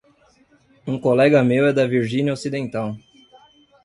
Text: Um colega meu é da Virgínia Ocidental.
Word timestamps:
Um 0.87 0.97
colega 0.99 1.43
meu 1.43 1.67
é 1.67 1.71
da 1.71 1.85
Virgínia 1.85 2.33
Ocidental. 2.33 2.97